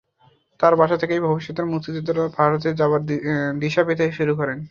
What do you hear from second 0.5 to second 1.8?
তাঁর বাসা থেকেই ভবিষ্যতের